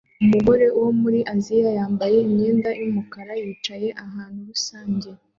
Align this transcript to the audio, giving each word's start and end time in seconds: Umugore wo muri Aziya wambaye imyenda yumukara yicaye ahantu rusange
Umugore 0.23 0.65
wo 0.79 0.89
muri 1.01 1.19
Aziya 1.33 1.69
wambaye 1.77 2.15
imyenda 2.27 2.69
yumukara 2.79 3.33
yicaye 3.41 3.89
ahantu 4.05 4.39
rusange 4.49 5.09